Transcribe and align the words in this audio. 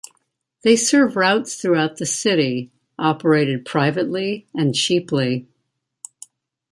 They 0.63 0.77
serve 0.77 1.15
routes 1.15 1.61
throughout 1.61 1.97
the 1.97 2.07
city, 2.07 2.71
operated 2.97 3.65
privately 3.65 4.47
and 4.51 4.73
cheaply. 4.73 5.47